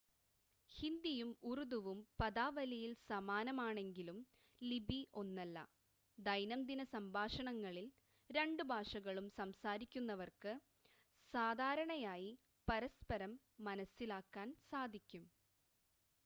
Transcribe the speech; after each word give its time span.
ഹിന്ദിയും 0.71 1.31
ഉറുദുവും 1.49 1.99
പദാവലിയിൽ 2.19 2.93
സമാനമാണെങ്കിലും 3.03 4.17
ലിപി 4.61 4.99
ഒന്നല്ല 5.21 5.57
ദൈനംദിന 6.17 6.81
സംഭാഷണങ്ങളിൽ 6.93 7.87
രണ്ട് 8.29 8.63
ഭാഷകളും 8.71 9.27
സംസാരിക്കുന്നവർക്ക് 9.37 10.53
സാധാരണയായി 11.33 12.31
പരസ്പരം 12.67 13.33
മനസ്സിലാക്കാൻ 13.67 14.49
സാധിക്കും 14.69 15.25